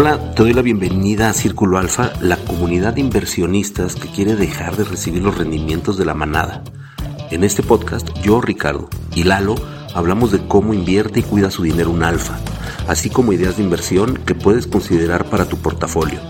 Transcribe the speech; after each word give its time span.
Hola, 0.00 0.32
te 0.32 0.44
doy 0.44 0.52
la 0.52 0.62
bienvenida 0.62 1.28
a 1.28 1.32
Círculo 1.32 1.76
Alfa, 1.76 2.12
la 2.20 2.36
comunidad 2.36 2.94
de 2.94 3.00
inversionistas 3.00 3.96
que 3.96 4.06
quiere 4.06 4.36
dejar 4.36 4.76
de 4.76 4.84
recibir 4.84 5.24
los 5.24 5.36
rendimientos 5.36 5.98
de 5.98 6.04
la 6.04 6.14
manada. 6.14 6.62
En 7.32 7.42
este 7.42 7.64
podcast, 7.64 8.08
yo, 8.22 8.40
Ricardo, 8.40 8.88
y 9.16 9.24
Lalo 9.24 9.56
hablamos 9.96 10.30
de 10.30 10.38
cómo 10.46 10.72
invierte 10.72 11.18
y 11.18 11.22
cuida 11.24 11.50
su 11.50 11.64
dinero 11.64 11.90
un 11.90 12.04
alfa, 12.04 12.38
así 12.86 13.10
como 13.10 13.32
ideas 13.32 13.56
de 13.56 13.64
inversión 13.64 14.14
que 14.18 14.36
puedes 14.36 14.68
considerar 14.68 15.24
para 15.24 15.46
tu 15.46 15.56
portafolio. 15.56 16.20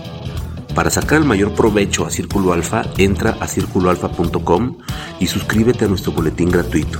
Para 0.73 0.89
sacar 0.89 1.19
el 1.19 1.27
mayor 1.27 1.53
provecho 1.53 2.07
a 2.07 2.09
Círculo 2.09 2.53
Alfa, 2.53 2.85
entra 2.97 3.37
a 3.39 3.47
circuloalfa.com 3.47 4.77
y 5.19 5.27
suscríbete 5.27 5.85
a 5.85 5.89
nuestro 5.89 6.11
boletín 6.11 6.49
gratuito, 6.49 6.99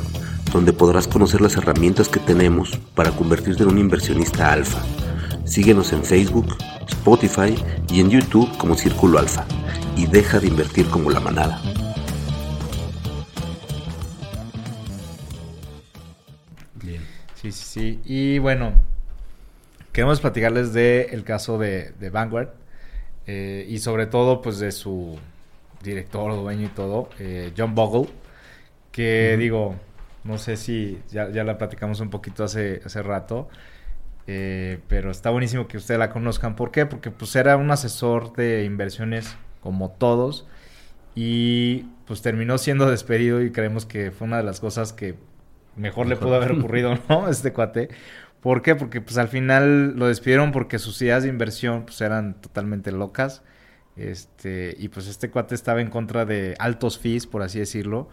donde 0.53 0.71
podrás 0.71 1.07
conocer 1.07 1.41
las 1.41 1.55
herramientas 1.57 2.09
que 2.09 2.19
tenemos 2.19 2.77
para 2.93 3.09
convertirte 3.09 3.63
en 3.63 3.69
un 3.69 3.79
inversionista 3.79 4.53
alfa. 4.53 4.83
Síguenos 5.49 5.93
en 5.93 6.03
Facebook, 6.03 6.55
Spotify 6.87 7.55
y 7.89 8.01
en 8.01 8.11
YouTube 8.11 8.55
como 8.59 8.75
Círculo 8.75 9.17
Alfa 9.17 9.47
y 9.97 10.05
deja 10.05 10.39
de 10.39 10.45
invertir 10.45 10.87
como 10.91 11.09
la 11.09 11.19
manada. 11.19 11.59
Bien. 16.75 17.01
Sí, 17.33 17.51
sí, 17.51 17.63
sí. 17.65 17.99
Y 18.05 18.37
bueno, 18.37 18.73
queremos 19.91 20.21
platicarles 20.21 20.71
del 20.71 21.07
el 21.09 21.23
caso 21.23 21.57
de, 21.57 21.93
de 21.99 22.11
Vanguard 22.11 22.49
eh, 23.25 23.65
y 23.67 23.79
sobre 23.79 24.05
todo 24.05 24.43
pues 24.43 24.59
de 24.59 24.71
su 24.71 25.17
director, 25.81 26.31
dueño 26.31 26.67
y 26.67 26.69
todo, 26.69 27.09
eh, 27.17 27.53
John 27.57 27.73
Bogle, 27.73 28.07
que 28.91 29.35
digo, 29.35 29.73
no 30.25 30.37
sé 30.37 30.57
si 30.57 30.99
ya, 31.09 31.31
ya, 31.31 31.43
la 31.43 31.57
platicamos 31.57 32.01
un 32.01 32.11
poquito 32.11 32.43
hace, 32.43 32.81
hace 32.85 33.01
rato, 33.01 33.49
eh, 34.31 34.77
pero 34.87 35.09
está 35.09 35.31
buenísimo 35.31 35.67
que 35.67 35.77
ustedes 35.77 35.97
la 35.97 36.11
conozcan. 36.11 36.55
¿Por 36.55 36.69
qué? 36.69 36.85
Porque 36.85 37.09
pues 37.09 37.35
era 37.35 37.57
un 37.57 37.71
asesor 37.71 38.31
de 38.33 38.63
inversiones 38.63 39.35
como 39.59 39.89
todos 39.89 40.45
y 41.15 41.87
pues 42.05 42.21
terminó 42.21 42.59
siendo 42.59 42.87
despedido 42.91 43.41
y 43.41 43.51
creemos 43.51 43.87
que 43.87 44.11
fue 44.11 44.27
una 44.27 44.37
de 44.37 44.43
las 44.43 44.59
cosas 44.59 44.93
que 44.93 45.15
mejor 45.75 46.05
le 46.05 46.15
pudo 46.15 46.35
haber 46.35 46.51
ocurrido, 46.51 46.95
¿no? 47.09 47.27
Este 47.31 47.53
cuate. 47.53 47.89
¿Por 48.39 48.61
qué? 48.61 48.75
Porque 48.75 49.01
pues 49.01 49.17
al 49.17 49.29
final 49.29 49.97
lo 49.97 50.05
despidieron 50.05 50.51
porque 50.51 50.77
sus 50.77 51.01
ideas 51.01 51.23
de 51.23 51.29
inversión 51.29 51.85
pues 51.85 51.99
eran 52.01 52.39
totalmente 52.39 52.91
locas. 52.91 53.41
Este, 53.95 54.75
y 54.77 54.89
pues 54.89 55.07
este 55.07 55.31
cuate 55.31 55.55
estaba 55.55 55.81
en 55.81 55.89
contra 55.89 56.25
de 56.25 56.55
altos 56.59 56.99
fees, 56.99 57.25
por 57.25 57.41
así 57.41 57.57
decirlo, 57.57 58.09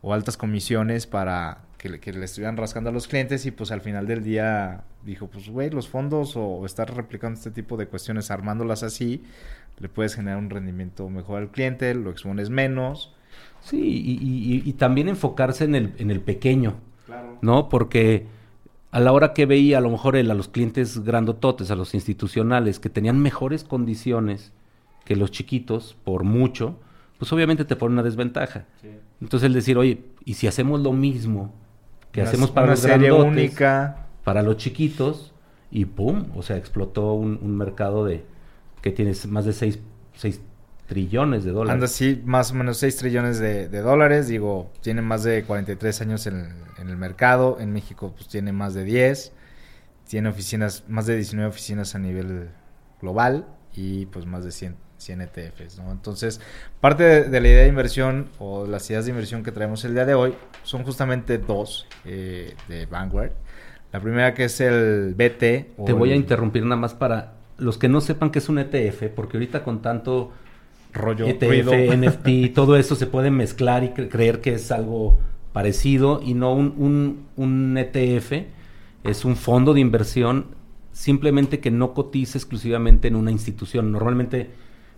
o 0.00 0.12
altas 0.12 0.36
comisiones 0.36 1.06
para 1.06 1.62
que 1.82 1.88
le, 1.88 1.98
que 1.98 2.12
le 2.12 2.24
estuvieran 2.24 2.56
rascando 2.56 2.90
a 2.90 2.92
los 2.92 3.08
clientes 3.08 3.44
y 3.44 3.50
pues 3.50 3.72
al 3.72 3.80
final 3.80 4.06
del 4.06 4.22
día 4.22 4.84
dijo, 5.04 5.26
pues 5.26 5.48
güey, 5.48 5.68
los 5.68 5.88
fondos 5.88 6.36
o 6.36 6.64
estar 6.64 6.94
replicando 6.94 7.36
este 7.36 7.50
tipo 7.50 7.76
de 7.76 7.88
cuestiones, 7.88 8.30
armándolas 8.30 8.84
así, 8.84 9.24
le 9.80 9.88
puedes 9.88 10.14
generar 10.14 10.38
un 10.38 10.48
rendimiento 10.48 11.08
mejor 11.10 11.42
al 11.42 11.50
cliente, 11.50 11.92
lo 11.94 12.10
expones 12.10 12.50
menos. 12.50 13.12
Sí, 13.62 13.80
y, 13.80 14.12
y, 14.12 14.62
y 14.64 14.72
también 14.74 15.08
enfocarse 15.08 15.64
en 15.64 15.74
el, 15.74 15.92
en 15.98 16.12
el 16.12 16.20
pequeño, 16.20 16.76
claro. 17.04 17.38
¿no? 17.42 17.68
Porque 17.68 18.28
a 18.92 19.00
la 19.00 19.10
hora 19.10 19.32
que 19.32 19.46
veía 19.46 19.78
a 19.78 19.80
lo 19.80 19.90
mejor 19.90 20.14
él 20.14 20.30
a 20.30 20.34
los 20.34 20.46
clientes 20.46 21.02
grandototes, 21.02 21.72
a 21.72 21.74
los 21.74 21.94
institucionales, 21.94 22.78
que 22.78 22.90
tenían 22.90 23.20
mejores 23.20 23.64
condiciones 23.64 24.52
que 25.04 25.16
los 25.16 25.32
chiquitos, 25.32 25.96
por 26.04 26.22
mucho, 26.22 26.78
pues 27.18 27.32
obviamente 27.32 27.64
te 27.64 27.74
pone 27.74 27.94
una 27.94 28.04
desventaja. 28.04 28.66
Sí. 28.80 28.90
Entonces 29.20 29.48
el 29.48 29.52
decir, 29.52 29.76
oye, 29.78 30.04
¿y 30.24 30.34
si 30.34 30.46
hacemos 30.46 30.80
lo 30.80 30.92
mismo 30.92 31.52
que 32.12 32.20
una, 32.20 32.30
hacemos 32.30 32.50
para 32.50 32.66
una 32.66 32.72
los 32.72 32.80
serie 32.80 33.08
grandotes, 33.08 33.32
única. 33.32 34.06
para 34.22 34.42
los 34.42 34.56
chiquitos, 34.58 35.32
y 35.70 35.86
pum, 35.86 36.26
o 36.36 36.42
sea, 36.42 36.56
explotó 36.58 37.14
un, 37.14 37.40
un 37.42 37.56
mercado 37.56 38.04
de 38.04 38.24
que 38.82 38.90
tiene 38.90 39.12
más 39.28 39.46
de 39.46 39.52
6, 39.54 39.78
trillones 40.86 41.44
de 41.44 41.52
dólares. 41.52 41.74
Anda 41.74 41.86
así, 41.86 42.20
más 42.26 42.50
o 42.50 42.54
menos 42.54 42.76
6 42.78 42.96
trillones 42.96 43.38
de, 43.38 43.68
de, 43.68 43.80
dólares, 43.80 44.28
digo, 44.28 44.70
tiene 44.82 45.00
más 45.00 45.22
de 45.22 45.44
43 45.44 46.00
años 46.02 46.26
en, 46.26 46.52
en, 46.78 46.88
el 46.88 46.96
mercado, 46.98 47.58
en 47.58 47.72
México 47.72 48.12
pues 48.14 48.28
tiene 48.28 48.52
más 48.52 48.74
de 48.74 48.84
10, 48.84 49.32
tiene 50.06 50.28
oficinas, 50.28 50.84
más 50.88 51.06
de 51.06 51.16
19 51.16 51.48
oficinas 51.48 51.94
a 51.94 51.98
nivel 51.98 52.50
global 53.00 53.46
y 53.74 54.04
pues 54.06 54.26
más 54.26 54.44
de 54.44 54.52
100, 54.52 54.76
100 55.02 55.20
ETFs, 55.22 55.78
¿no? 55.78 55.90
Entonces, 55.92 56.40
parte 56.80 57.02
de, 57.02 57.24
de, 57.24 57.40
la 57.40 57.48
idea 57.48 57.62
de 57.62 57.68
inversión 57.68 58.28
o 58.38 58.66
las 58.66 58.88
ideas 58.90 59.04
de 59.04 59.10
inversión 59.10 59.42
que 59.42 59.52
traemos 59.52 59.84
el 59.84 59.94
día 59.94 60.04
de 60.04 60.14
hoy 60.14 60.34
son 60.62 60.84
justamente 60.84 61.38
dos 61.38 61.86
eh, 62.04 62.54
de 62.68 62.86
Vanguard. 62.86 63.32
La 63.92 64.00
primera 64.00 64.32
que 64.34 64.44
es 64.44 64.60
el 64.60 65.14
BT. 65.14 65.84
Te 65.86 65.92
voy 65.92 66.10
el... 66.10 66.14
a 66.14 66.16
interrumpir 66.16 66.64
nada 66.64 66.76
más 66.76 66.94
para 66.94 67.34
los 67.58 67.78
que 67.78 67.88
no 67.88 68.00
sepan 68.00 68.30
qué 68.30 68.38
es 68.38 68.48
un 68.48 68.58
ETF, 68.58 69.08
porque 69.14 69.36
ahorita 69.36 69.62
con 69.62 69.82
tanto 69.82 70.32
rollo 70.92 71.26
ETF, 71.26 71.42
ruido. 71.42 71.72
NFT, 71.96 72.52
todo 72.54 72.76
eso 72.76 72.96
se 72.96 73.06
puede 73.06 73.30
mezclar 73.30 73.84
y 73.84 73.90
cre 73.90 74.08
creer 74.08 74.40
que 74.40 74.54
es 74.54 74.70
algo 74.72 75.18
parecido 75.52 76.20
y 76.24 76.34
no 76.34 76.54
un, 76.54 76.74
un, 76.78 77.26
un, 77.36 77.76
ETF, 77.76 78.32
es 79.04 79.24
un 79.24 79.36
fondo 79.36 79.74
de 79.74 79.80
inversión 79.80 80.46
simplemente 80.92 81.60
que 81.60 81.70
no 81.70 81.94
cotiza 81.94 82.38
exclusivamente 82.38 83.08
en 83.08 83.16
una 83.16 83.30
institución. 83.30 83.92
Normalmente 83.92 84.50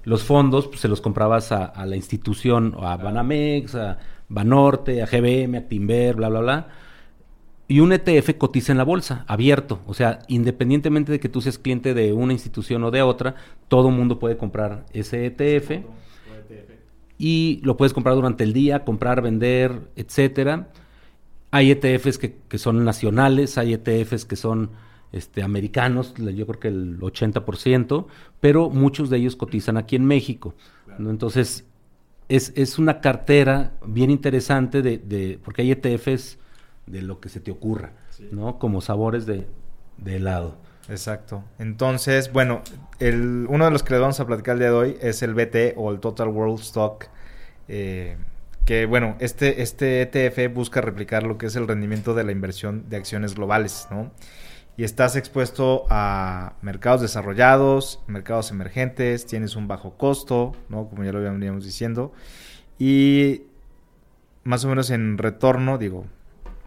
los 0.05 0.23
fondos 0.23 0.69
pues, 0.69 0.81
se 0.81 0.89
los 0.89 1.01
comprabas 1.01 1.53
a, 1.53 1.65
a 1.65 1.87
la 1.87 1.97
institución, 1.97 2.77
a 2.81 2.97
Banamex, 2.97 3.75
a 3.75 3.99
Banorte, 4.29 5.03
a 5.03 5.07
GBM, 5.07 5.57
a 5.57 5.69
Timber, 5.69 6.17
bla, 6.17 6.29
bla, 6.29 6.41
bla. 6.41 6.69
Y 7.67 7.81
un 7.81 7.93
ETF 7.93 8.37
cotiza 8.37 8.73
en 8.73 8.79
la 8.79 8.85
bolsa, 8.85 9.25
abierto. 9.27 9.81
O 9.87 9.95
sea, 9.95 10.19
independientemente 10.29 11.13
de 11.13 11.21
que 11.21 11.31
tú 11.31 11.41
seas 11.41 11.59
cliente 11.59 11.95
de 11.95 12.13
una 12.13 12.35
institución 12.35 12.85
o 12.85 12.91
de 12.91 13.01
otra, 13.03 13.37
todo 13.69 13.91
mundo 13.91 14.19
puede 14.19 14.37
comprar 14.37 14.85
ese 14.93 15.27
ETF. 15.27 15.83
Y 17.17 17.61
lo 17.63 17.77
puedes 17.77 17.95
comprar 17.95 18.17
durante 18.17 18.45
el 18.45 18.53
día, 18.53 18.85
comprar, 18.85 19.23
vender, 19.23 19.89
etcétera. 19.97 20.69
Hay 21.53 21.71
ETFs 21.71 22.19
que, 22.19 22.37
que 22.49 22.59
son 22.59 22.85
nacionales, 22.85 23.57
hay 23.57 23.73
ETFs 23.73 24.27
que 24.27 24.37
son 24.37 24.71
este, 25.15 25.45
americanos, 25.45 26.13
yo 26.17 26.45
creo 26.45 26.59
que 26.59 26.69
el 26.69 26.99
80%, 26.99 28.07
pero 28.41 28.69
muchos 28.69 29.11
de 29.11 29.19
ellos 29.19 29.37
cotizan 29.37 29.77
aquí 29.77 29.95
en 29.95 30.05
México. 30.05 30.55
¿no? 30.99 31.09
Entonces, 31.09 31.65
es, 32.29 32.53
es, 32.57 32.81
una 32.81 33.01
cartera 33.01 33.75
bien 33.87 34.11
interesante 34.11 34.83
de, 34.83 34.99
de, 34.99 35.39
porque 35.45 35.63
hay 35.63 35.71
ETFs 35.71 36.39
de 36.87 37.03
lo 37.03 37.21
que 37.21 37.29
se 37.29 37.39
te 37.39 37.53
ocurra, 37.53 37.93
sí. 38.11 38.29
¿no? 38.33 38.59
Como 38.59 38.81
sabores 38.81 39.25
de, 39.25 39.47
de, 39.99 40.17
helado. 40.17 40.57
Exacto. 40.89 41.45
Entonces, 41.61 42.33
bueno, 42.33 42.63
el, 42.99 43.47
uno 43.49 43.67
de 43.67 43.71
los 43.71 43.85
que 43.85 43.95
les 43.95 44.01
vamos 44.01 44.19
a 44.19 44.27
platicar 44.27 44.55
el 44.55 44.59
día 44.59 44.71
de 44.71 44.75
hoy 44.75 44.97
es 45.01 45.23
el 45.23 45.35
BT 45.35 45.75
o 45.77 45.93
el 45.93 46.01
Total 46.01 46.27
World 46.27 46.59
Stock. 46.59 47.07
Eh, 47.69 48.17
que 48.67 48.87
bueno, 48.87 49.17
este, 49.21 49.63
este 49.63 50.03
ETF 50.03 50.53
busca 50.53 50.81
replicar 50.81 51.23
lo 51.23 51.39
que 51.39 51.47
es 51.47 51.55
el 51.55 51.69
rendimiento 51.69 52.15
de 52.15 52.25
la 52.25 52.33
inversión 52.33 52.89
de 52.89 52.97
acciones 52.97 53.37
globales, 53.37 53.87
¿no? 53.93 54.11
Y 54.77 54.83
estás 54.83 55.15
expuesto 55.15 55.87
a 55.89 56.55
mercados 56.61 57.01
desarrollados, 57.01 58.01
mercados 58.09 58.51
emergentes, 58.51 59.25
tienes 59.25 59.55
un 59.55 59.69
bajo 59.69 59.97
costo, 59.97 60.53
¿no? 60.69 60.89
Como 60.89 61.05
ya 61.05 61.13
lo 61.13 61.21
veníamos 61.21 61.65
diciendo. 61.65 62.13
Y 62.79 63.43
más 64.43 64.65
o 64.65 64.69
menos 64.69 64.91
en 64.91 65.17
retorno, 65.17 65.79
digo, 65.79 66.07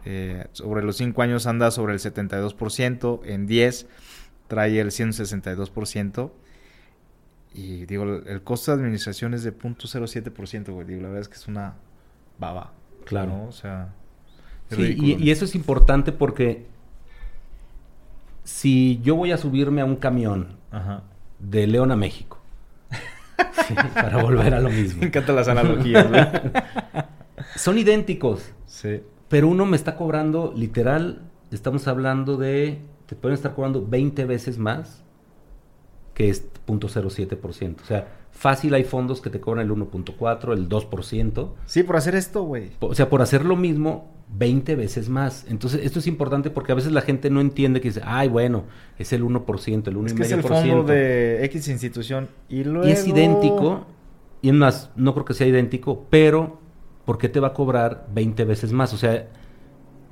eh, 0.05 0.47
sobre 0.53 0.83
los 0.83 0.95
5 0.95 1.21
años 1.21 1.47
anda 1.47 1.69
sobre 1.69 1.93
el 1.93 1.99
72%, 1.99 3.19
en 3.25 3.45
10 3.45 3.87
trae 4.47 4.79
el 4.79 4.91
162%. 4.91 6.31
Y 7.53 7.85
digo, 7.87 8.03
el 8.03 8.41
costo 8.43 8.71
de 8.71 8.81
administración 8.81 9.33
es 9.33 9.43
de 9.43 9.53
0.07%, 9.53 10.71
güey. 10.71 10.87
Digo, 10.87 11.01
la 11.01 11.07
verdad 11.09 11.21
es 11.21 11.27
que 11.27 11.35
es 11.35 11.47
una 11.47 11.75
baba. 12.39 12.71
Claro. 13.05 13.31
¿no? 13.31 13.47
O 13.47 13.51
sea. 13.51 13.93
Sí, 14.69 14.95
y, 14.97 15.23
y, 15.23 15.31
eso 15.31 15.45
es 15.45 15.55
importante 15.55 16.11
porque 16.11 16.65
si 18.47 19.01
yo 19.03 19.17
voy 19.17 19.33
a 19.33 19.37
subirme 19.37 19.81
a 19.81 19.85
un 19.85 19.97
camión 19.97 20.55
Ajá. 20.71 21.03
de 21.37 21.67
León 21.67 21.91
a 21.91 21.97
México, 21.97 22.39
sí, 23.67 23.75
para 23.93 24.23
volver 24.23 24.53
a 24.53 24.61
lo 24.61 24.69
mismo. 24.69 25.01
Me 25.01 25.07
encantan 25.07 25.35
las 25.35 25.49
analogías, 25.49 26.07
güey. 26.07 26.23
Son 27.57 27.77
idénticos. 27.77 28.53
Sí. 28.65 29.01
Pero 29.27 29.49
uno 29.49 29.65
me 29.65 29.75
está 29.75 29.97
cobrando, 29.97 30.53
literal, 30.55 31.23
estamos 31.51 31.89
hablando 31.89 32.37
de, 32.37 32.79
te 33.05 33.17
pueden 33.17 33.35
estar 33.35 33.53
cobrando 33.53 33.85
20 33.85 34.23
veces 34.23 34.57
más 34.57 35.03
que 36.13 36.29
es 36.29 36.47
0.07%. 36.65 37.81
O 37.81 37.85
sea, 37.85 38.07
fácil 38.31 38.73
hay 38.75 38.85
fondos 38.85 39.19
que 39.19 39.29
te 39.29 39.41
cobran 39.41 39.65
el 39.65 39.73
1.4, 39.73 40.53
el 40.53 40.69
2%. 40.69 41.49
Sí, 41.65 41.83
por 41.83 41.97
hacer 41.97 42.15
esto, 42.15 42.43
güey. 42.43 42.71
O 42.79 42.95
sea, 42.95 43.09
por 43.09 43.21
hacer 43.21 43.43
lo 43.43 43.57
mismo 43.57 44.16
20 44.29 44.75
veces 44.75 45.09
más. 45.09 45.45
Entonces, 45.47 45.81
esto 45.83 45.99
es 45.99 46.07
importante 46.07 46.49
porque 46.49 46.71
a 46.71 46.75
veces 46.75 46.91
la 46.91 47.01
gente 47.01 47.29
no 47.29 47.41
entiende 47.41 47.81
que 47.81 47.89
dice, 47.89 48.01
ay, 48.03 48.27
bueno, 48.27 48.65
es 48.97 49.13
el 49.13 49.23
1%, 49.23 49.87
el 49.87 49.95
1,5%. 49.95 50.05
Es 50.05 50.13
que 50.13 50.23
es 50.23 50.31
el 50.31 50.43
fondo 50.43 50.83
de 50.83 51.43
X 51.45 51.67
institución. 51.69 52.29
Y 52.49 52.63
luego... 52.63 52.87
Y 52.87 52.91
es 52.91 53.07
idéntico, 53.07 53.85
y 54.41 54.51
más, 54.51 54.91
no 54.95 55.13
creo 55.13 55.25
que 55.25 55.33
sea 55.33 55.47
idéntico, 55.47 56.05
pero 56.09 56.59
¿por 57.05 57.17
qué 57.17 57.29
te 57.29 57.39
va 57.39 57.49
a 57.49 57.53
cobrar 57.53 58.07
20 58.13 58.45
veces 58.45 58.71
más? 58.71 58.93
O 58.93 58.97
sea, 58.97 59.27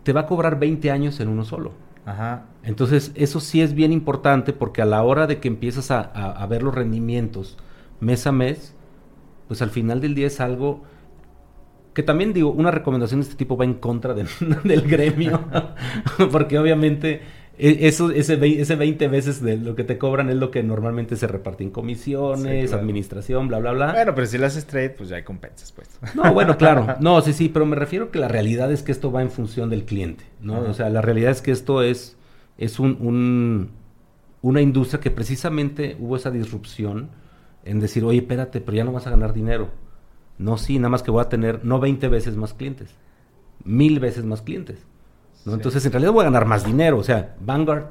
te 0.04 0.14
va 0.14 0.22
a 0.22 0.26
cobrar 0.28 0.60
20 0.60 0.92
años 0.92 1.20
en 1.20 1.28
uno 1.28 1.44
solo. 1.44 1.74
Ajá. 2.06 2.46
Entonces, 2.64 3.12
eso 3.16 3.40
sí 3.40 3.62
es 3.62 3.74
bien 3.74 3.92
importante 3.92 4.54
porque 4.54 4.82
a 4.82 4.86
la 4.86 5.04
hora 5.04 5.28
de 5.28 5.40
que 5.40 5.48
empiezas 5.48 5.92
a, 5.92 6.46
ver 6.48 6.64
los 6.64 6.74
rendimientos 6.74 7.58
mes 8.00 8.26
a 8.28 8.32
mes, 8.32 8.76
pues 9.48 9.62
al 9.62 9.72
final 9.72 10.02
del 10.02 10.16
día 10.16 10.28
es 10.28 10.40
algo 10.40 10.84
que 11.96 12.04
también 12.04 12.34
digo, 12.34 12.52
una 12.52 12.72
recomendación 12.72 13.22
de 13.22 13.24
este 13.24 13.38
tipo 13.38 13.56
va 13.56 13.64
en 13.64 13.76
contra 13.76 14.14
del 14.14 14.28
gremio, 14.88 15.46
porque 16.32 16.60
obviamente 16.60 17.22
e, 17.58 17.88
eso, 17.88 18.12
ese, 18.12 18.38
ese 18.62 18.76
20 18.76 19.08
veces 19.08 19.42
de 19.42 19.56
lo 19.56 19.76
que 19.76 19.86
te 19.86 19.98
cobran 19.98 20.30
es 20.30 20.36
lo 20.36 20.52
que 20.52 20.62
normalmente 20.62 21.16
se 21.16 21.26
reparte 21.26 21.64
en 21.64 21.72
comisiones, 21.72 22.74
administración, 22.74 23.48
bla, 23.48 23.60
bla, 23.60 23.72
bla. 23.72 23.94
Bueno, 23.94 24.14
pero 24.14 24.28
si 24.28 24.38
lo 24.38 24.46
haces 24.46 24.66
trade, 24.66 24.90
pues 24.90 25.08
ya 25.08 25.16
hay 25.16 25.24
compensas, 25.24 25.72
pues. 25.72 25.90
No, 26.16 26.34
bueno, 26.34 26.58
claro. 26.58 26.86
No, 27.00 27.22
sí, 27.22 27.32
sí, 27.32 27.48
pero 27.48 27.66
me 27.66 27.78
refiero 27.78 28.12
que 28.12 28.20
la 28.20 28.28
realidad 28.28 28.72
es 28.74 28.84
que 28.84 28.92
esto 28.92 29.12
va 29.12 29.22
en 29.22 29.32
función 29.32 29.70
del 29.70 29.86
cliente, 29.86 30.26
¿no? 30.42 30.60
O 30.60 30.74
sea, 30.74 30.90
la 30.90 31.02
realidad 31.02 31.32
es 31.32 31.42
que 31.42 31.52
esto 31.52 31.82
es, 31.82 32.18
es 32.58 32.78
un, 32.78 32.98
un, 33.00 33.72
una 34.42 34.62
industria 34.62 35.00
que 35.00 35.12
precisamente 35.12 35.96
hubo 35.98 36.18
esa 36.18 36.32
disrupción 36.32 37.10
en 37.64 37.80
decir, 37.80 38.04
oye, 38.04 38.20
espérate, 38.20 38.60
pero 38.60 38.76
ya 38.76 38.84
no 38.84 38.92
vas 38.92 39.08
a 39.08 39.12
ganar 39.12 39.34
dinero. 39.34 39.70
No, 40.38 40.58
sí, 40.58 40.78
nada 40.80 40.90
más 40.90 41.04
que 41.04 41.12
voy 41.12 41.22
a 41.22 41.30
tener 41.30 41.64
no 41.64 41.80
20 41.80 42.08
veces 42.10 42.36
más 42.36 42.54
clientes, 42.54 42.90
mil 43.64 44.00
veces 44.00 44.26
más 44.26 44.42
clientes. 44.42 44.86
Entonces, 45.46 45.86
en 45.86 45.92
realidad 45.92 46.12
voy 46.12 46.22
a 46.22 46.26
ganar 46.26 46.46
más 46.46 46.66
dinero. 46.66 46.98
O 46.98 47.04
sea, 47.04 47.36
Vanguard 47.40 47.86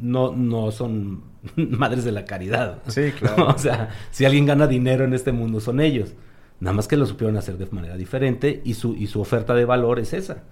no, 0.00 0.32
no 0.32 0.70
son 0.70 1.22
madres 1.56 2.04
de 2.04 2.12
la 2.12 2.24
caridad. 2.24 2.82
Sí, 2.88 3.12
claro. 3.12 3.48
o 3.54 3.58
sea, 3.58 3.90
si 4.10 4.24
alguien 4.24 4.46
gana 4.46 4.66
dinero 4.66 5.04
en 5.04 5.14
este 5.14 5.32
mundo 5.32 5.60
son 5.60 5.80
ellos. 5.80 6.14
Nada 6.58 6.74
más 6.74 6.88
que 6.88 6.96
lo 6.96 7.04
supieron 7.04 7.36
hacer 7.36 7.58
de 7.58 7.66
manera 7.70 7.96
diferente 7.96 8.62
y 8.64 8.74
su, 8.74 8.94
y 8.94 9.08
su 9.08 9.20
oferta 9.20 9.54
de 9.54 9.64
valor 9.64 9.98
es 9.98 10.12
esa. 10.12 10.42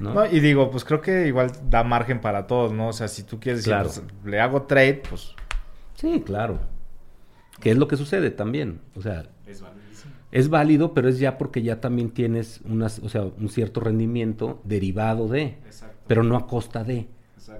¿no? 0.00 0.26
y 0.26 0.40
digo, 0.40 0.68
pues 0.70 0.84
creo 0.84 1.00
que 1.00 1.28
igual 1.28 1.52
da 1.70 1.84
margen 1.84 2.20
para 2.20 2.48
todos, 2.48 2.72
¿no? 2.72 2.88
O 2.88 2.92
sea, 2.92 3.06
si 3.06 3.22
tú 3.22 3.38
quieres 3.38 3.64
decir, 3.64 3.80
pues, 3.80 4.02
le 4.24 4.40
hago 4.40 4.62
trade, 4.62 5.02
pues... 5.08 5.34
Sí, 5.94 6.20
claro. 6.26 6.58
¿Qué 7.60 7.70
es 7.70 7.76
lo 7.76 7.86
que 7.86 7.96
sucede 7.96 8.30
también? 8.30 8.80
O 8.96 9.02
sea... 9.02 9.26
Es 9.46 9.62
es 10.32 10.48
válido, 10.48 10.94
pero 10.94 11.08
es 11.08 11.18
ya 11.18 11.38
porque 11.38 11.62
ya 11.62 11.80
también 11.80 12.10
tienes 12.10 12.62
unas, 12.64 12.98
o 13.00 13.08
sea, 13.08 13.22
un 13.22 13.48
cierto 13.50 13.80
rendimiento 13.80 14.60
derivado 14.64 15.28
de, 15.28 15.58
pero 16.06 16.24
no 16.24 16.36
a 16.36 16.46
costa 16.46 16.82
de. 16.82 17.06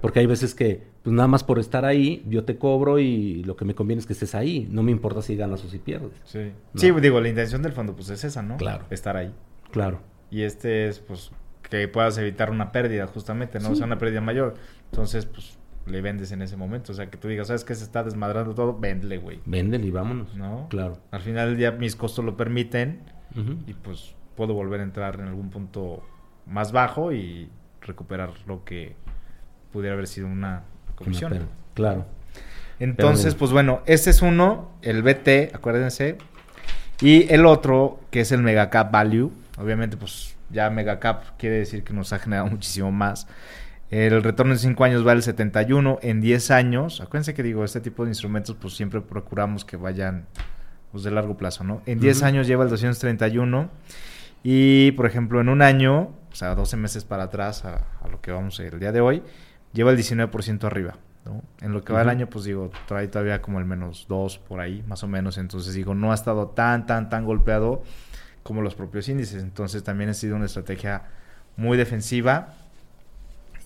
Porque 0.01 0.19
hay 0.19 0.25
veces 0.25 0.55
que, 0.55 0.83
pues 1.03 1.13
nada 1.13 1.27
más 1.27 1.43
por 1.43 1.59
estar 1.59 1.85
ahí, 1.85 2.25
yo 2.27 2.45
te 2.45 2.57
cobro 2.57 2.99
y 2.99 3.43
lo 3.43 3.55
que 3.55 3.63
me 3.63 3.75
conviene 3.75 3.99
es 3.99 4.07
que 4.07 4.13
estés 4.13 4.33
ahí. 4.33 4.67
No 4.71 4.81
me 4.81 4.91
importa 4.91 5.21
si 5.21 5.35
ganas 5.35 5.63
o 5.63 5.69
si 5.69 5.77
pierdes. 5.77 6.13
Sí. 6.25 6.51
Sí, 6.75 6.91
digo, 6.99 7.21
la 7.21 7.29
intención 7.29 7.61
del 7.61 7.73
fondo, 7.73 7.95
pues 7.95 8.09
es 8.09 8.23
esa, 8.23 8.41
¿no? 8.41 8.57
Claro. 8.57 8.85
Estar 8.89 9.15
ahí. 9.15 9.31
Claro. 9.71 10.01
Y 10.31 10.41
este 10.41 10.87
es, 10.87 10.99
pues, 10.99 11.31
que 11.69 11.87
puedas 11.87 12.17
evitar 12.17 12.49
una 12.49 12.71
pérdida, 12.71 13.05
justamente, 13.07 13.59
¿no? 13.59 13.71
O 13.71 13.75
sea, 13.75 13.85
una 13.85 13.99
pérdida 13.99 14.19
mayor. 14.19 14.55
Entonces, 14.89 15.25
pues, 15.25 15.59
le 15.85 16.01
vendes 16.01 16.31
en 16.31 16.41
ese 16.41 16.57
momento. 16.57 16.91
O 16.91 16.95
sea, 16.95 17.09
que 17.09 17.17
tú 17.17 17.27
digas, 17.27 17.47
¿sabes 17.47 17.63
qué? 17.63 17.75
Se 17.75 17.83
está 17.83 18.03
desmadrando 18.03 18.53
todo, 18.53 18.77
véndele, 18.77 19.17
güey. 19.17 19.39
Véndele 19.45 19.87
y 19.87 19.91
vámonos. 19.91 20.35
¿No? 20.35 20.67
Claro. 20.69 20.97
Al 21.11 21.21
final 21.21 21.49
del 21.49 21.57
día 21.57 21.71
mis 21.71 21.95
costos 21.95 22.23
lo 22.23 22.37
permiten 22.37 23.01
y 23.65 23.73
pues 23.73 24.15
puedo 24.35 24.53
volver 24.53 24.79
a 24.79 24.83
entrar 24.83 25.19
en 25.19 25.27
algún 25.27 25.49
punto 25.49 26.03
más 26.45 26.71
bajo 26.71 27.11
y 27.11 27.49
recuperar 27.81 28.31
lo 28.45 28.63
que 28.63 28.95
pudiera 29.71 29.93
haber 29.93 30.07
sido 30.07 30.27
una 30.27 30.63
comisión. 30.95 31.47
claro. 31.73 32.05
Entonces, 32.79 33.35
pues 33.35 33.51
bueno, 33.51 33.81
ese 33.85 34.09
es 34.09 34.21
uno, 34.21 34.71
el 34.81 35.03
BT, 35.03 35.55
acuérdense. 35.55 36.17
Y 37.01 37.31
el 37.31 37.45
otro, 37.45 37.99
que 38.11 38.21
es 38.21 38.31
el 38.31 38.41
Megacap 38.41 38.91
Value. 38.91 39.31
Obviamente, 39.57 39.95
pues 39.95 40.35
ya 40.49 40.69
Megacap 40.69 41.37
quiere 41.37 41.57
decir 41.57 41.83
que 41.83 41.93
nos 41.93 42.13
ha 42.13 42.19
generado 42.19 42.47
muchísimo 42.51 42.91
más. 42.91 43.27
El 43.93 44.23
retorno 44.23 44.53
en 44.53 44.57
5 44.57 44.83
años 44.85 45.03
vale 45.03 45.17
el 45.17 45.23
71, 45.23 45.99
en 46.01 46.19
10 46.19 46.49
años, 46.49 46.99
acuérdense 46.99 47.35
que 47.35 47.43
digo, 47.43 47.63
este 47.63 47.79
tipo 47.79 48.05
de 48.05 48.09
instrumentos 48.09 48.57
pues 48.59 48.75
siempre 48.75 49.01
procuramos 49.01 49.65
que 49.65 49.77
vayan 49.77 50.25
pues 50.91 51.03
de 51.03 51.11
largo 51.11 51.37
plazo, 51.37 51.63
¿no? 51.63 51.83
En 51.85 51.99
10 51.99 52.23
años 52.23 52.47
lleva 52.47 52.63
el 52.63 52.71
231 52.71 53.69
y 54.41 54.93
por 54.93 55.05
ejemplo 55.05 55.41
en 55.41 55.47
un 55.47 55.61
año, 55.61 56.09
o 56.31 56.35
sea, 56.35 56.55
12 56.55 56.75
meses 56.75 57.05
para 57.05 57.25
atrás 57.25 57.65
a, 57.65 57.85
lo 58.09 58.19
que 58.19 58.31
vamos 58.31 58.59
el 58.59 58.79
día 58.79 58.91
de 58.91 58.99
hoy, 58.99 59.21
lleva 59.73 59.91
el 59.91 59.97
19% 59.99 60.63
arriba, 60.63 60.95
¿no? 61.23 61.43
En 61.61 61.71
lo 61.71 61.83
que 61.83 61.93
va 61.93 62.01
el 62.01 62.09
año 62.09 62.27
pues 62.27 62.45
digo, 62.45 62.71
trae 62.87 63.07
todavía 63.09 63.43
como 63.43 63.59
el 63.59 63.65
menos 63.65 64.07
2 64.09 64.39
por 64.39 64.59
ahí, 64.59 64.83
más 64.87 65.03
o 65.03 65.07
menos, 65.07 65.37
entonces 65.37 65.75
digo, 65.75 65.93
no 65.93 66.11
ha 66.11 66.15
estado 66.15 66.47
tan, 66.47 66.87
tan, 66.87 67.11
tan 67.11 67.25
golpeado 67.25 67.83
como 68.41 68.63
los 68.63 68.73
propios 68.73 69.07
índices, 69.07 69.43
entonces 69.43 69.83
también 69.83 70.09
ha 70.09 70.15
sido 70.15 70.35
una 70.35 70.45
estrategia 70.45 71.03
muy 71.57 71.77
defensiva 71.77 72.55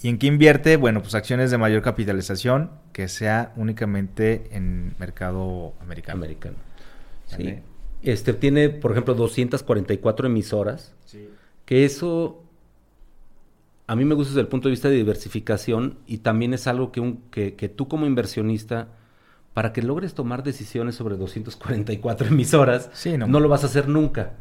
¿Y 0.01 0.09
en 0.09 0.17
qué 0.17 0.27
invierte? 0.27 0.77
Bueno, 0.77 1.01
pues 1.01 1.15
acciones 1.15 1.51
de 1.51 1.57
mayor 1.57 1.81
capitalización 1.81 2.71
que 2.93 3.07
sea 3.07 3.53
únicamente 3.55 4.49
en 4.51 4.95
mercado 4.99 5.73
americano. 5.81 6.19
Americano. 6.19 6.55
Sí. 7.25 7.59
Este 8.03 8.33
tiene, 8.33 8.69
por 8.69 8.91
ejemplo, 8.91 9.15
244 9.15 10.27
emisoras. 10.27 10.93
Sí. 11.05 11.29
Que 11.65 11.83
eso 11.83 12.43
a 13.87 13.95
mí 13.95 14.03
me 14.03 14.15
gusta 14.15 14.31
desde 14.31 14.41
el 14.41 14.47
punto 14.47 14.67
de 14.67 14.71
vista 14.71 14.89
de 14.89 14.95
diversificación 14.95 15.97
y 16.05 16.19
también 16.19 16.53
es 16.53 16.67
algo 16.67 16.91
que, 16.91 16.99
un, 16.99 17.21
que, 17.31 17.55
que 17.55 17.69
tú 17.69 17.87
como 17.87 18.05
inversionista, 18.05 18.89
para 19.53 19.73
que 19.73 19.81
logres 19.81 20.13
tomar 20.13 20.43
decisiones 20.43 20.95
sobre 20.95 21.15
244 21.15 22.27
emisoras, 22.31 22.91
no. 23.17 23.27
no. 23.27 23.39
lo 23.39 23.49
vas 23.49 23.63
a 23.63 23.67
hacer 23.67 23.87
nunca. 23.87 24.33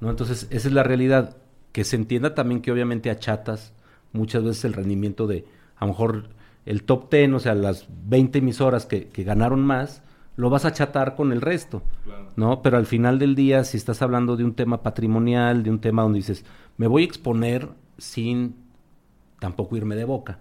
¿no? 0.00 0.10
Entonces, 0.10 0.46
esa 0.50 0.68
es 0.68 0.74
la 0.74 0.82
realidad. 0.82 1.36
Que 1.72 1.84
se 1.84 1.96
entienda 1.96 2.34
también 2.34 2.62
que 2.62 2.72
obviamente 2.72 3.10
achatas 3.10 3.72
muchas 4.12 4.44
veces 4.44 4.64
el 4.64 4.72
rendimiento 4.72 5.26
de, 5.26 5.44
a 5.76 5.84
lo 5.84 5.92
mejor 5.92 6.28
el 6.66 6.84
top 6.84 7.10
10, 7.10 7.32
o 7.32 7.38
sea, 7.38 7.54
las 7.54 7.86
20 8.06 8.38
emisoras 8.38 8.86
que, 8.86 9.08
que 9.08 9.24
ganaron 9.24 9.60
más, 9.62 10.02
lo 10.36 10.50
vas 10.50 10.64
a 10.64 10.72
chatar 10.72 11.16
con 11.16 11.32
el 11.32 11.40
resto, 11.40 11.82
¿no? 12.36 12.62
Pero 12.62 12.78
al 12.78 12.86
final 12.86 13.18
del 13.18 13.34
día, 13.34 13.64
si 13.64 13.76
estás 13.76 14.00
hablando 14.00 14.36
de 14.36 14.44
un 14.44 14.54
tema 14.54 14.82
patrimonial, 14.82 15.62
de 15.62 15.70
un 15.70 15.80
tema 15.80 16.02
donde 16.02 16.18
dices, 16.18 16.44
me 16.76 16.86
voy 16.86 17.02
a 17.02 17.06
exponer 17.06 17.68
sin 17.98 18.56
tampoco 19.38 19.76
irme 19.76 19.96
de 19.96 20.04
boca, 20.04 20.38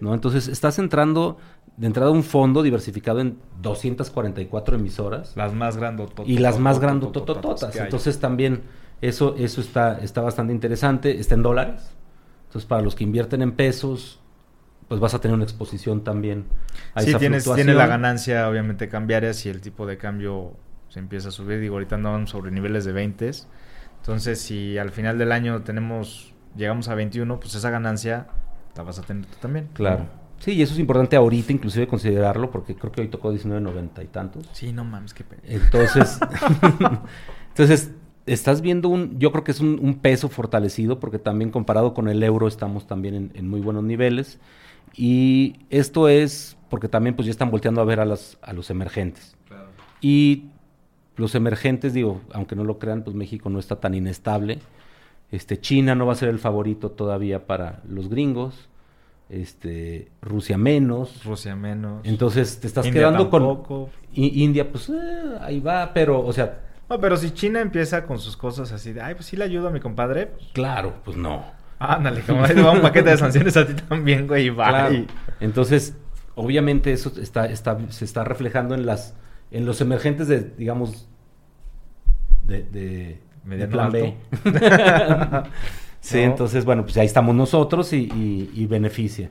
¿no? 0.00 0.12
Entonces, 0.12 0.48
estás 0.48 0.78
entrando 0.78 1.38
de 1.78 1.86
entrada 1.86 2.10
un 2.10 2.24
fondo 2.24 2.62
diversificado 2.62 3.20
en 3.20 3.38
244 3.62 4.76
emisoras. 4.76 5.36
Las 5.36 5.54
más 5.54 5.76
grandes 5.76 6.08
Y 6.26 6.38
las 6.38 6.58
más 6.58 6.80
grandototototas. 6.80 7.76
Entonces, 7.76 8.18
también 8.18 8.62
eso, 9.00 9.36
eso 9.38 9.60
está, 9.60 9.98
está 10.00 10.20
bastante 10.20 10.52
interesante. 10.52 11.20
Está 11.20 11.36
en 11.36 11.42
dólares. 11.42 11.94
Entonces, 12.58 12.70
para 12.70 12.82
los 12.82 12.96
que 12.96 13.04
invierten 13.04 13.40
en 13.40 13.52
pesos, 13.52 14.18
pues 14.88 15.00
vas 15.00 15.14
a 15.14 15.20
tener 15.20 15.32
una 15.36 15.44
exposición 15.44 16.02
también 16.02 16.46
a 16.92 17.02
sí, 17.02 17.10
esa 17.10 17.20
tienes, 17.20 17.44
tiene 17.54 17.72
la 17.72 17.86
ganancia, 17.86 18.48
obviamente, 18.48 18.88
cambiaria 18.88 19.32
si 19.32 19.48
el 19.48 19.60
tipo 19.60 19.86
de 19.86 19.96
cambio 19.96 20.54
se 20.88 20.98
empieza 20.98 21.28
a 21.28 21.30
subir. 21.30 21.60
Digo, 21.60 21.76
ahorita 21.76 21.94
andamos 21.94 22.30
sobre 22.30 22.50
niveles 22.50 22.84
de 22.84 22.90
20. 22.90 23.30
Entonces, 24.00 24.40
si 24.40 24.76
al 24.76 24.90
final 24.90 25.18
del 25.18 25.30
año 25.30 25.62
tenemos, 25.62 26.34
llegamos 26.56 26.88
a 26.88 26.96
21, 26.96 27.38
pues 27.38 27.54
esa 27.54 27.70
ganancia 27.70 28.26
la 28.74 28.82
vas 28.82 28.98
a 28.98 29.02
tener 29.02 29.26
tú 29.26 29.36
también. 29.40 29.68
Claro. 29.74 30.06
Sí, 30.40 30.54
y 30.54 30.62
eso 30.62 30.72
es 30.72 30.80
importante 30.80 31.14
ahorita 31.14 31.52
inclusive 31.52 31.86
considerarlo, 31.86 32.50
porque 32.50 32.74
creo 32.74 32.90
que 32.90 33.02
hoy 33.02 33.08
tocó 33.08 33.32
19.90 33.32 34.02
y 34.02 34.06
tantos. 34.08 34.48
Sí, 34.52 34.72
no 34.72 34.84
mames, 34.84 35.14
qué 35.14 35.22
pena. 35.22 35.42
Entonces, 35.46 36.18
entonces 37.50 37.92
estás 38.28 38.60
viendo 38.60 38.88
un, 38.88 39.18
yo 39.18 39.32
creo 39.32 39.44
que 39.44 39.50
es 39.50 39.60
un, 39.60 39.98
peso 40.00 40.28
fortalecido 40.28 41.00
porque 41.00 41.18
también 41.18 41.50
comparado 41.50 41.94
con 41.94 42.08
el 42.08 42.22
euro 42.22 42.46
estamos 42.46 42.86
también 42.86 43.32
en, 43.34 43.48
muy 43.48 43.60
buenos 43.60 43.84
niveles 43.84 44.38
y 44.94 45.56
esto 45.70 46.08
es 46.08 46.56
porque 46.68 46.88
también 46.88 47.16
pues 47.16 47.26
ya 47.26 47.30
están 47.30 47.50
volteando 47.50 47.80
a 47.80 47.84
ver 47.84 48.00
a, 48.00 48.04
las, 48.04 48.38
a 48.42 48.52
los 48.52 48.70
emergentes. 48.70 49.36
Y 50.00 50.44
los 51.16 51.34
emergentes, 51.34 51.94
digo, 51.94 52.20
aunque 52.32 52.54
no 52.54 52.62
lo 52.62 52.78
crean, 52.78 53.02
pues 53.02 53.16
México 53.16 53.50
no 53.50 53.58
está 53.58 53.76
tan 53.76 53.94
inestable. 53.94 54.60
Este, 55.32 55.60
China 55.60 55.94
no 55.94 56.06
va 56.06 56.12
a 56.12 56.16
ser 56.16 56.28
el 56.28 56.38
favorito 56.38 56.90
todavía 56.90 57.46
para 57.46 57.82
los 57.88 58.08
gringos. 58.08 58.68
Este, 59.28 60.08
Rusia 60.22 60.56
menos. 60.56 61.24
Rusia 61.24 61.56
menos. 61.56 62.00
Entonces 62.04 62.60
te 62.60 62.66
estás 62.66 62.86
quedando 62.86 63.28
con 63.30 63.88
India, 64.12 64.70
pues 64.70 64.88
eh, 64.88 64.94
ahí 65.40 65.60
va, 65.60 65.92
pero, 65.92 66.24
o 66.24 66.32
sea, 66.32 66.67
no, 66.88 67.00
pero 67.00 67.16
si 67.16 67.32
China 67.32 67.60
empieza 67.60 68.06
con 68.06 68.18
sus 68.18 68.36
cosas 68.36 68.72
así 68.72 68.92
de, 68.92 69.02
ay, 69.02 69.14
pues 69.14 69.26
sí 69.26 69.36
le 69.36 69.44
ayudo 69.44 69.68
a 69.68 69.70
mi 69.70 69.80
compadre. 69.80 70.26
Pues 70.26 70.46
claro, 70.52 70.94
pues 71.04 71.16
no. 71.16 71.44
Ándale, 71.78 72.22
como 72.22 72.44
ahí 72.44 72.54
va 72.54 72.72
un 72.72 72.80
paquete 72.80 73.10
de 73.10 73.18
sanciones 73.18 73.56
a 73.56 73.66
ti 73.66 73.74
también, 73.74 74.26
güey, 74.26 74.48
va. 74.50 74.90
Entonces, 75.38 75.94
obviamente 76.34 76.92
eso 76.92 77.12
está, 77.20 77.46
está, 77.46 77.78
se 77.90 78.04
está 78.04 78.24
reflejando 78.24 78.74
en 78.74 78.86
las, 78.86 79.14
en 79.50 79.66
los 79.66 79.80
emergentes 79.80 80.28
de, 80.28 80.40
digamos, 80.40 81.08
de, 82.44 83.20
de, 83.44 83.68
plan 83.68 83.92
B. 83.92 84.16
sí, 86.00 86.18
entonces, 86.22 86.64
bueno, 86.64 86.84
pues 86.84 86.96
ahí 86.96 87.06
estamos 87.06 87.34
nosotros 87.34 87.92
y, 87.92 88.08
y, 88.54 88.66
beneficia, 88.66 89.30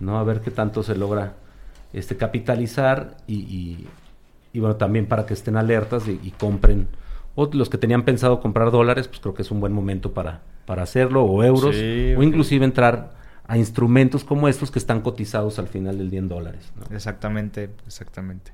¿no? 0.00 0.18
A 0.18 0.24
ver 0.24 0.40
qué 0.40 0.50
tanto 0.50 0.82
se 0.82 0.94
logra 0.94 1.34
este 1.92 2.16
capitalizar 2.16 3.16
y 3.26 3.34
y 3.34 3.86
bueno, 4.60 4.76
también 4.76 5.06
para 5.06 5.26
que 5.26 5.34
estén 5.34 5.56
alertas 5.56 6.08
y, 6.08 6.30
compren. 6.38 6.88
O 7.34 7.50
los 7.52 7.68
que 7.68 7.78
tenían 7.78 8.04
pensado 8.04 8.40
comprar 8.40 8.70
dólares, 8.70 9.08
pues 9.08 9.20
creo 9.20 9.34
que 9.34 9.42
es 9.42 9.50
un 9.50 9.60
buen 9.60 9.72
momento 9.72 10.12
para, 10.12 10.42
para 10.66 10.82
hacerlo, 10.82 11.24
o 11.24 11.42
euros, 11.42 11.74
o 11.74 12.22
inclusive 12.22 12.64
entrar 12.64 13.12
a 13.46 13.58
instrumentos 13.58 14.24
como 14.24 14.48
estos 14.48 14.70
que 14.70 14.78
están 14.78 15.00
cotizados 15.00 15.58
al 15.58 15.68
final 15.68 15.98
del 15.98 16.10
día 16.10 16.20
en 16.20 16.28
dólares. 16.28 16.72
Exactamente, 16.90 17.70
exactamente. 17.86 18.52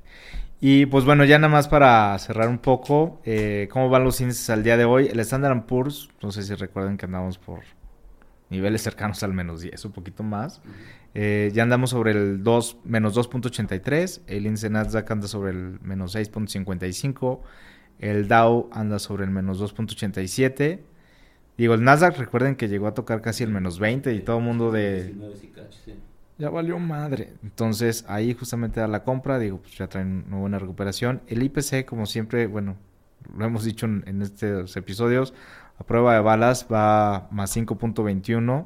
Y 0.59 0.85
pues 0.85 1.05
bueno, 1.05 1.25
ya 1.25 1.39
nada 1.39 1.51
más 1.51 1.67
para 1.67 2.17
cerrar 2.19 2.47
un 2.47 2.59
poco, 2.59 3.19
eh, 3.25 3.67
¿cómo 3.71 3.89
van 3.89 4.03
los 4.03 4.21
índices 4.21 4.49
al 4.49 4.63
día 4.63 4.77
de 4.77 4.85
hoy? 4.85 5.07
El 5.07 5.19
Standard 5.21 5.65
Poor's, 5.65 6.09
no 6.21 6.31
sé 6.31 6.43
si 6.43 6.53
recuerden 6.53 6.97
que 6.97 7.05
andamos 7.05 7.37
por 7.39 7.61
niveles 8.51 8.83
cercanos 8.83 9.23
al 9.23 9.33
menos 9.33 9.61
10, 9.61 9.85
un 9.85 9.91
poquito 9.91 10.21
más. 10.21 10.61
Eh, 11.13 11.51
ya 11.53 11.63
andamos 11.63 11.89
sobre 11.89 12.11
el 12.11 12.43
2, 12.43 12.77
menos 12.85 13.17
2.83, 13.17 14.21
el 14.27 14.45
índice 14.45 14.69
Nasdaq 14.69 15.11
anda 15.11 15.27
sobre 15.27 15.51
el 15.51 15.79
menos 15.81 16.15
6.55, 16.15 17.41
el 17.99 18.27
Dow 18.27 18.69
anda 18.71 18.97
sobre 18.97 19.25
el 19.25 19.31
menos 19.31 19.61
2.87. 19.61 20.79
Digo, 21.57 21.73
el 21.73 21.83
Nasdaq 21.83 22.17
recuerden 22.17 22.55
que 22.55 22.69
llegó 22.69 22.87
a 22.87 22.93
tocar 22.93 23.21
casi 23.21 23.43
el 23.43 23.51
menos 23.51 23.77
20 23.77 24.13
y 24.13 24.21
todo 24.21 24.37
el 24.37 24.43
mundo 24.43 24.71
de 24.71 25.13
ya 26.41 26.49
valió 26.49 26.79
madre. 26.79 27.33
Entonces 27.43 28.03
ahí 28.07 28.33
justamente 28.33 28.81
a 28.81 28.87
la 28.87 29.03
compra, 29.03 29.37
digo, 29.37 29.59
pues 29.59 29.77
ya 29.77 29.87
traen 29.87 30.25
una 30.27 30.37
buena 30.37 30.57
recuperación. 30.57 31.21
El 31.27 31.43
IPC, 31.43 31.85
como 31.85 32.07
siempre, 32.07 32.47
bueno, 32.47 32.77
lo 33.37 33.45
hemos 33.45 33.63
dicho 33.63 33.85
en, 33.85 34.21
estos 34.23 34.75
episodios, 34.75 35.35
a 35.77 35.83
prueba 35.83 36.15
de 36.15 36.21
balas 36.21 36.65
va 36.71 37.27
más 37.31 37.55
5.21. 37.55 38.65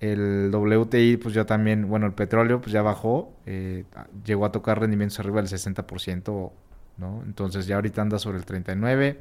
El 0.00 0.50
WTI, 0.52 1.16
pues 1.16 1.34
ya 1.34 1.46
también, 1.46 1.88
bueno, 1.88 2.06
el 2.06 2.12
petróleo, 2.12 2.60
pues 2.60 2.72
ya 2.72 2.82
bajó, 2.82 3.32
eh, 3.46 3.84
llegó 4.24 4.44
a 4.44 4.52
tocar 4.52 4.80
rendimientos 4.80 5.18
arriba 5.20 5.40
del 5.40 5.48
60%, 5.48 6.52
¿no? 6.98 7.22
Entonces 7.24 7.66
ya 7.66 7.76
ahorita 7.76 8.02
anda 8.02 8.18
sobre 8.18 8.38
el 8.38 8.44
39. 8.44 9.20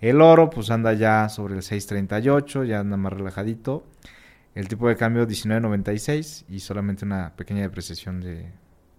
El 0.00 0.20
oro, 0.20 0.50
pues 0.50 0.70
anda 0.70 0.92
ya 0.94 1.28
sobre 1.28 1.54
el 1.54 1.62
6.38, 1.62 2.64
ya 2.64 2.80
anda 2.80 2.96
más 2.96 3.12
relajadito. 3.12 3.84
El 4.54 4.66
tipo 4.66 4.88
de 4.88 4.96
cambio 4.96 5.26
19.96 5.26 6.44
y 6.48 6.60
solamente 6.60 7.04
una 7.04 7.36
pequeña 7.36 7.62
depreciación 7.62 8.20
de 8.20 8.50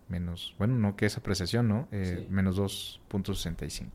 menos, 0.07 0.55
bueno, 0.57 0.75
no 0.75 0.95
que 0.95 1.07
es 1.07 1.17
apreciación, 1.17 1.67
¿no? 1.67 1.87
Eh, 1.91 2.27
menos 2.29 2.57
2.65. 2.57 3.89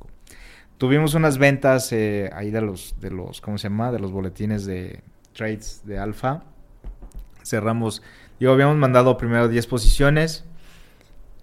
Tuvimos 0.78 1.14
unas 1.14 1.38
ventas 1.38 1.92
eh, 1.92 2.30
ahí 2.34 2.50
de 2.50 2.60
los, 2.60 2.96
de 3.00 3.10
los, 3.10 3.40
¿cómo 3.40 3.56
se 3.56 3.68
llama? 3.68 3.92
De 3.92 3.98
los 3.98 4.12
boletines 4.12 4.66
de 4.66 5.00
trades 5.32 5.82
de 5.84 5.98
alfa. 5.98 6.44
Cerramos, 7.46 8.02
digo, 8.40 8.52
habíamos 8.52 8.76
mandado 8.76 9.16
primero 9.16 9.48
10 9.48 9.66
posiciones. 9.68 10.44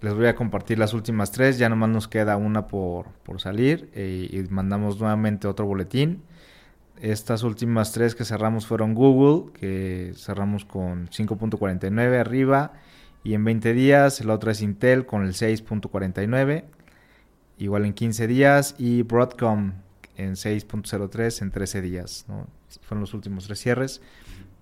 Les 0.02 0.12
voy 0.12 0.26
a 0.26 0.34
compartir 0.34 0.78
las 0.78 0.92
últimas 0.92 1.30
tres, 1.30 1.56
ya 1.56 1.70
nomás 1.70 1.88
nos 1.88 2.08
queda 2.08 2.36
una 2.36 2.66
por, 2.66 3.06
por 3.22 3.40
salir 3.40 3.88
eh, 3.94 4.28
y 4.30 4.52
mandamos 4.52 5.00
nuevamente 5.00 5.48
otro 5.48 5.64
boletín. 5.64 6.22
Estas 7.00 7.42
últimas 7.42 7.92
tres 7.92 8.14
que 8.14 8.24
cerramos 8.24 8.66
fueron 8.66 8.94
Google, 8.94 9.52
que 9.52 10.12
cerramos 10.14 10.66
con 10.66 11.08
5.49 11.08 12.20
arriba. 12.20 12.72
Y 13.24 13.32
en 13.32 13.44
20 13.44 13.72
días, 13.72 14.22
la 14.24 14.34
otra 14.34 14.52
es 14.52 14.60
Intel 14.60 15.06
con 15.06 15.24
el 15.24 15.32
6.49. 15.32 16.64
Igual 17.58 17.86
en 17.86 17.94
15 17.94 18.26
días. 18.26 18.74
Y 18.78 19.02
Broadcom 19.02 19.72
en 20.16 20.32
6.03 20.34 21.42
en 21.42 21.50
13 21.50 21.82
días. 21.82 22.26
Fueron 22.82 23.00
los 23.00 23.14
últimos 23.14 23.46
tres 23.46 23.58
cierres. 23.58 24.00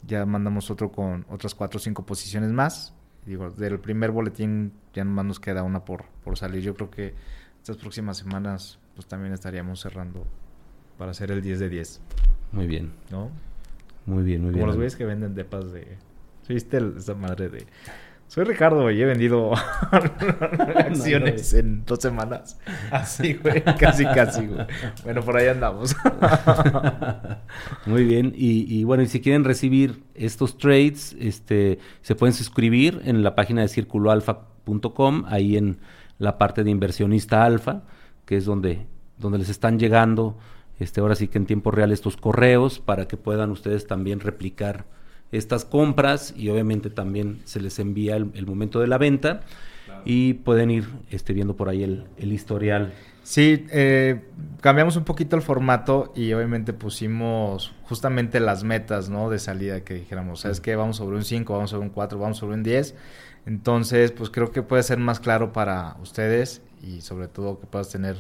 Ya 0.07 0.27
mandamos 0.27 0.71
otro 0.71 0.91
con 0.91 1.25
otras 1.29 1.55
4 1.55 1.79
o 1.79 1.81
5 1.81 2.07
posiciones 2.07 2.53
más. 2.53 2.95
Digo, 3.27 3.51
del 3.51 3.79
primer 3.79 4.11
boletín 4.11 4.73
ya 4.93 5.05
nomás 5.05 5.25
nos 5.25 5.41
queda 5.41 5.63
una 5.63 5.85
por, 5.85 6.05
por 6.25 6.37
salir. 6.37 6.63
Yo 6.63 6.75
creo 6.75 6.91
que 6.91 7.15
estas 7.59 7.77
próximas 7.77 8.19
semanas 8.19 8.79
pues 8.95 9.07
también 9.07 9.33
estaríamos 9.33 9.81
cerrando 9.81 10.27
para 10.99 11.13
hacer 11.13 11.31
el 11.31 11.41
10 11.43 11.61
de 11.61 11.69
10. 11.69 12.01
Muy 12.53 12.67
bien. 12.67 12.93
¿No? 13.11 13.31
Muy 14.07 14.25
bien, 14.25 14.43
muy 14.43 14.51
bien. 14.51 14.61
Como 14.61 14.67
los 14.67 14.77
güeyes 14.77 14.97
que 14.97 15.05
venden 15.05 15.35
depas 15.35 15.73
de... 15.73 15.97
¿Viste 16.49 16.79
esa 16.97 17.15
madre 17.15 17.49
de... 17.49 17.67
Soy 18.33 18.45
Ricardo 18.45 18.91
y 18.91 18.99
he 18.99 19.05
vendido 19.05 19.53
acciones 20.75 21.53
en 21.53 21.85
dos 21.85 21.99
semanas. 21.99 22.59
Así, 22.91 23.35
güey. 23.35 23.63
Casi, 23.79 24.07
casi, 24.07 24.47
güey. 24.47 24.67
Bueno, 25.05 25.21
por 25.21 25.37
ahí 25.37 25.49
andamos. 25.49 25.95
Muy 27.85 28.05
bien. 28.05 28.33
Y, 28.35 28.75
y, 28.75 28.85
bueno, 28.85 29.03
y 29.03 29.07
si 29.09 29.21
quieren 29.21 29.45
recibir 29.45 30.03
estos 30.15 30.57
trades, 30.57 31.15
este, 31.21 31.79
se 32.01 32.15
pueden 32.15 32.33
suscribir 32.33 33.03
en 33.05 33.23
la 33.23 33.35
página 33.35 33.61
de 33.61 33.69
circuloalfa.com, 33.69 35.25
ahí 35.27 35.59
en 35.59 35.77
la 36.17 36.39
parte 36.39 36.65
de 36.65 36.71
inversionista 36.71 37.45
alfa, 37.45 37.83
que 38.25 38.39
es 38.39 38.47
donde, 38.47 38.87
donde 39.19 39.41
les 39.41 39.51
están 39.51 39.79
llegando 39.79 40.39
este, 40.79 41.03
ahora 41.03 41.17
sí 41.17 41.29
que 41.29 41.37
en 41.37 41.45
tiempo 41.45 41.71
real 41.71 41.93
estos 41.93 42.17
correos 42.17 42.79
para 42.79 43.07
que 43.09 43.19
puedan 43.19 43.51
ustedes 43.51 43.87
también 43.87 44.21
replicar 44.21 44.87
estas 45.33 45.65
compras 45.65 46.35
y 46.37 46.49
obviamente 46.51 46.91
también 46.91 47.41
se 47.45 47.61
les 47.61 47.79
envía 47.79 48.17
el, 48.17 48.47
momento 48.47 48.81
de 48.81 48.87
la 48.87 48.99
venta 48.99 49.41
y 50.05 50.35
pueden 50.35 50.71
ir 50.71 50.89
este, 51.11 51.33
viendo 51.33 51.57
por 51.57 51.69
ahí 51.69 51.83
el, 51.83 52.05
el 52.19 52.33
historial. 52.33 52.93
Sí, 53.23 53.67
eh, 53.71 54.21
cambiamos 54.61 54.97
un 54.97 55.05
poquito 55.05 55.37
el 55.37 55.43
formato 55.43 56.13
y 56.17 56.33
obviamente 56.33 56.73
pusimos 56.73 57.73
justamente 57.85 58.41
las 58.41 58.65
metas 58.65 59.11
¿no? 59.11 59.31
de 59.31 59.39
salida 59.39 59.83
que 59.83 59.95
dijéramos, 59.95 60.41
¿sabes 60.41 60.61
qué? 60.61 60.75
Vamos 60.75 60.97
sobre 60.97 61.17
un 61.17 61.25
5, 61.25 61.53
vamos 61.53 61.71
sobre 61.71 61.87
un 61.87 61.93
4, 61.93 62.19
vamos 62.19 62.39
sobre 62.39 62.55
un 62.55 62.63
10. 62.63 62.95
Entonces, 63.47 64.11
pues 64.13 64.29
creo 64.31 64.51
que 64.51 64.63
puede 64.63 64.83
ser 64.83 64.99
más 64.99 65.21
claro 65.21 65.53
para 65.53 65.97
ustedes 66.03 66.63
y 66.83 67.01
sobre 67.01 67.29
todo 67.29 67.61
que 67.61 67.67
puedas 67.67 67.91
tener 67.91 68.17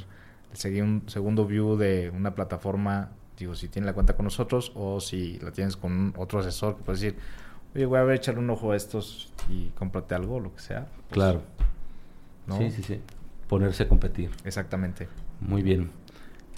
seguir 0.52 0.82
un 0.82 1.02
segundo 1.06 1.46
view 1.46 1.76
de 1.76 2.10
una 2.14 2.34
plataforma, 2.34 3.10
digo, 3.42 3.54
si 3.54 3.68
tiene 3.68 3.86
la 3.86 3.92
cuenta 3.92 4.14
con 4.14 4.24
nosotros 4.24 4.72
o 4.74 5.00
si 5.00 5.38
la 5.40 5.52
tienes 5.52 5.76
con 5.76 6.14
otro 6.16 6.40
asesor 6.40 6.76
que 6.76 6.82
puedes 6.82 7.00
decir, 7.00 7.18
oye, 7.74 7.86
voy 7.86 7.98
a 7.98 8.02
ver, 8.02 8.16
echarle 8.16 8.40
un 8.40 8.50
ojo 8.50 8.72
a 8.72 8.76
estos 8.76 9.32
y 9.48 9.68
cómprate 9.70 10.14
algo, 10.14 10.40
lo 10.40 10.54
que 10.54 10.60
sea. 10.60 10.86
Pues, 10.86 11.12
claro. 11.12 11.42
Sí, 12.58 12.70
sí, 12.70 12.82
sí. 12.82 13.00
Ponerse 13.48 13.84
a 13.84 13.88
competir. 13.88 14.30
Exactamente. 14.44 15.08
Muy 15.40 15.62
bien. 15.62 15.90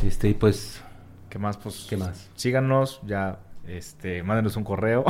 Este, 0.02 0.28
y 0.28 0.34
pues... 0.34 0.82
¿Qué 1.28 1.38
más? 1.38 1.56
Pues... 1.56 1.86
¿Qué 1.88 1.96
más? 1.96 2.30
Síganos, 2.34 3.00
ya 3.06 3.38
este, 3.66 4.22
mándenos 4.22 4.56
un 4.56 4.64
correo 4.64 5.04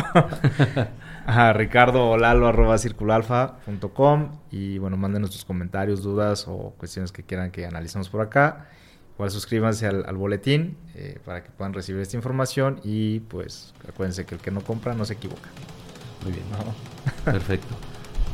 a 1.26 1.52
ricardo 1.52 2.16
lalo 2.16 2.46
arroba 2.46 2.78
circulalfa.com 2.78 4.38
y 4.50 4.78
bueno, 4.78 4.96
mándenos 4.96 5.32
sus 5.32 5.44
comentarios, 5.44 6.02
dudas 6.02 6.46
o 6.46 6.74
cuestiones 6.78 7.10
que 7.10 7.24
quieran 7.24 7.50
que 7.50 7.66
analicemos 7.66 8.08
por 8.08 8.20
acá. 8.20 8.68
Igual 9.14 9.30
suscríbanse 9.30 9.86
al, 9.86 10.16
boletín 10.16 10.76
eh, 10.94 11.18
para 11.24 11.44
que 11.44 11.50
puedan 11.50 11.72
recibir 11.72 12.02
esta 12.02 12.16
información 12.16 12.80
y 12.82 13.20
pues 13.20 13.72
acuérdense 13.88 14.26
que 14.26 14.34
el 14.34 14.40
que 14.40 14.50
no 14.50 14.60
compra 14.60 14.94
no 14.94 15.04
se 15.04 15.14
equivoca. 15.14 15.50
Muy 16.24 16.32
bien. 16.32 16.44
Perfecto. 17.24 17.74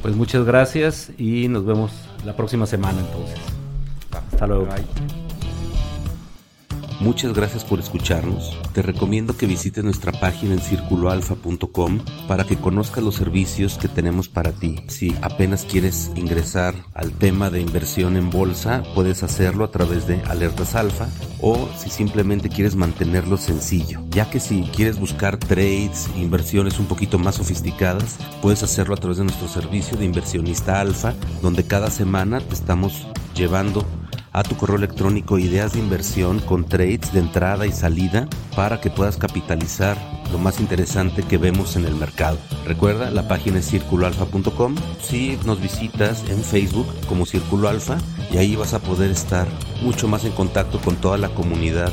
Pues 0.00 0.16
muchas 0.16 0.46
gracias 0.46 1.10
y 1.18 1.48
nos 1.48 1.66
vemos 1.66 1.92
la 2.24 2.34
próxima 2.34 2.66
semana 2.66 3.00
entonces. 3.00 3.38
Hasta 4.32 4.46
luego. 4.46 4.68
Muchas 7.00 7.32
gracias 7.32 7.64
por 7.64 7.80
escucharnos. 7.80 8.58
Te 8.74 8.82
recomiendo 8.82 9.34
que 9.34 9.46
visites 9.46 9.82
nuestra 9.82 10.12
página 10.12 10.52
en 10.52 10.60
circuloalfa.com 10.60 12.00
para 12.28 12.44
que 12.44 12.58
conozcas 12.58 13.02
los 13.02 13.14
servicios 13.14 13.78
que 13.78 13.88
tenemos 13.88 14.28
para 14.28 14.52
ti. 14.52 14.84
Si 14.88 15.16
apenas 15.22 15.64
quieres 15.64 16.10
ingresar 16.14 16.74
al 16.92 17.12
tema 17.12 17.48
de 17.48 17.62
inversión 17.62 18.18
en 18.18 18.28
bolsa, 18.28 18.82
puedes 18.94 19.22
hacerlo 19.22 19.64
a 19.64 19.70
través 19.70 20.06
de 20.06 20.20
Alertas 20.24 20.74
Alfa 20.74 21.08
o 21.40 21.70
si 21.78 21.88
simplemente 21.88 22.50
quieres 22.50 22.76
mantenerlo 22.76 23.38
sencillo. 23.38 24.02
Ya 24.10 24.28
que 24.28 24.38
si 24.38 24.64
quieres 24.64 25.00
buscar 25.00 25.38
trades, 25.38 26.10
inversiones 26.16 26.78
un 26.78 26.84
poquito 26.84 27.18
más 27.18 27.36
sofisticadas, 27.36 28.18
puedes 28.42 28.62
hacerlo 28.62 28.92
a 28.92 28.98
través 28.98 29.16
de 29.16 29.24
nuestro 29.24 29.48
servicio 29.48 29.96
de 29.96 30.04
inversionista 30.04 30.80
alfa, 30.82 31.14
donde 31.40 31.64
cada 31.64 31.90
semana 31.90 32.40
te 32.40 32.54
estamos 32.54 33.06
llevando 33.34 33.86
a 34.32 34.42
tu 34.42 34.56
correo 34.56 34.76
electrónico 34.76 35.38
ideas 35.38 35.72
de 35.72 35.78
inversión 35.80 36.40
con 36.40 36.64
trades 36.64 37.12
de 37.12 37.20
entrada 37.20 37.66
y 37.66 37.72
salida 37.72 38.28
para 38.54 38.80
que 38.80 38.90
puedas 38.90 39.16
capitalizar 39.16 39.96
lo 40.32 40.38
más 40.38 40.60
interesante 40.60 41.22
que 41.22 41.38
vemos 41.38 41.76
en 41.76 41.84
el 41.84 41.94
mercado. 41.94 42.38
Recuerda, 42.64 43.10
la 43.10 43.26
página 43.26 43.58
es 43.58 43.68
circuloalfa.com. 43.68 44.76
Si 45.02 45.38
nos 45.44 45.60
visitas 45.60 46.28
en 46.30 46.42
Facebook 46.42 46.86
como 47.08 47.26
Círculo 47.26 47.68
Alfa 47.68 47.98
y 48.32 48.38
ahí 48.38 48.56
vas 48.56 48.74
a 48.74 48.80
poder 48.80 49.10
estar 49.10 49.48
mucho 49.82 50.08
más 50.08 50.24
en 50.24 50.32
contacto 50.32 50.80
con 50.80 50.96
toda 50.96 51.18
la 51.18 51.30
comunidad. 51.30 51.92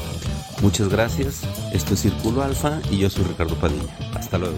Muchas 0.62 0.90
gracias. 0.90 1.42
Esto 1.74 1.94
es 1.94 2.02
Círculo 2.02 2.44
Alfa 2.44 2.80
y 2.92 2.98
yo 2.98 3.10
soy 3.10 3.24
Ricardo 3.24 3.56
Padilla. 3.56 3.96
Hasta 4.14 4.38
luego. 4.38 4.58